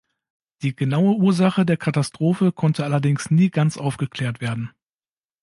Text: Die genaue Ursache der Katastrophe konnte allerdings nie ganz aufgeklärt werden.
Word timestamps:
Die 0.63 0.75
genaue 0.75 1.17
Ursache 1.17 1.63
der 1.63 1.77
Katastrophe 1.77 2.51
konnte 2.51 2.83
allerdings 2.85 3.29
nie 3.29 3.51
ganz 3.51 3.77
aufgeklärt 3.77 4.41
werden. 4.41 4.71